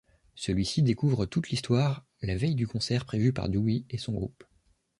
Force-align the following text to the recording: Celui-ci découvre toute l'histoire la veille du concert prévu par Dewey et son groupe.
Celui-ci 0.33 0.81
découvre 0.81 1.27
toute 1.27 1.49
l'histoire 1.51 2.07
la 2.23 2.35
veille 2.35 2.55
du 2.55 2.65
concert 2.65 3.05
prévu 3.05 3.33
par 3.33 3.49
Dewey 3.49 3.83
et 3.91 3.99
son 3.99 4.13
groupe. 4.13 4.43